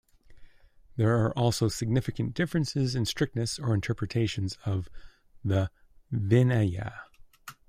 There 0.95 1.23
are 1.23 1.31
also 1.37 1.67
significant 1.67 2.33
differences 2.33 2.95
in 2.95 3.05
strictness 3.05 3.59
or 3.59 3.75
interpretation 3.75 4.47
of 4.65 4.89
the 5.45 5.69
"vinaya". 6.11 7.01